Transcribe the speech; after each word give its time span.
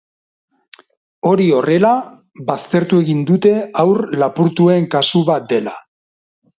Hori 1.31 1.45
horrela, 1.57 1.91
baztertu 2.49 3.03
egin 3.05 3.23
dute 3.31 3.55
haur-lapurtuen 3.85 4.93
kasu 4.99 5.27
bat 5.33 5.51
dela. 5.57 5.81